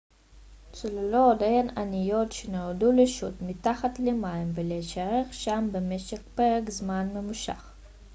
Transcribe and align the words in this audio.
צוללות 0.71 1.37
הן 1.41 1.67
אניות 1.77 2.31
שנועדו 2.31 2.91
לשוט 2.91 3.33
מתחת 3.41 3.99
למים 3.99 4.51
ולהישאר 4.55 5.21
שם 5.31 5.69
במשך 5.71 6.17
פרק 6.35 6.69
זמן 6.69 7.07
ממושך 7.13 7.73